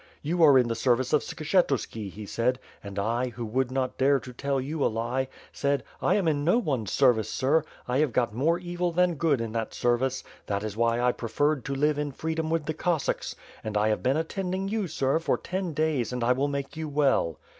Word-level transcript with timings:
'You 0.23 0.41
are 0.41 0.57
in 0.57 0.67
the 0.67 0.73
service 0.73 1.13
of 1.13 1.21
Skshetuski,' 1.21 2.09
he 2.09 2.25
said; 2.25 2.57
and 2.83 2.97
I, 2.97 3.27
who 3.29 3.45
would 3.45 3.69
not 3.69 3.99
dare 3.99 4.19
to 4.21 4.33
tell 4.33 4.59
you 4.59 4.83
a 4.83 4.87
lie, 4.91 5.27
said 5.51 5.83
*I 6.01 6.15
am 6.15 6.27
in 6.27 6.43
no 6.43 6.57
one's 6.57 6.91
service, 6.91 7.29
sir, 7.29 7.63
I 7.87 7.99
have 7.99 8.11
got 8.11 8.33
more 8.33 8.57
evil 8.57 8.91
than 8.91 9.13
good 9.13 9.39
in 9.39 9.51
that 9.51 9.75
service; 9.75 10.23
that 10.47 10.63
is 10.63 10.75
why 10.75 10.99
I 10.99 11.11
preferred 11.11 11.63
to 11.65 11.75
live 11.75 11.99
in 11.99 12.11
freedom 12.11 12.49
with 12.49 12.65
the 12.65 12.73
Cossacks; 12.73 13.35
and 13.63 13.77
I 13.77 13.89
have 13.89 14.01
been 14.01 14.17
attending 14.17 14.67
you, 14.69 14.87
sir, 14.87 15.19
for 15.19 15.37
ten 15.37 15.71
days 15.71 16.11
and 16.11 16.23
I 16.23 16.31
will 16.31 16.47
make 16.47 16.75
you 16.75 16.89
well.' 16.89 17.37